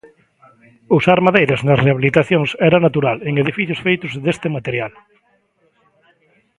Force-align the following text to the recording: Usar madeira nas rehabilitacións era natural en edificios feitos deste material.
Usar 0.97 1.19
madeira 1.27 1.55
nas 1.67 1.81
rehabilitacións 1.83 2.49
era 2.69 2.83
natural 2.85 3.17
en 3.29 3.33
edificios 3.43 3.79
feitos 3.85 4.11
deste 4.25 4.47
material. 4.57 4.91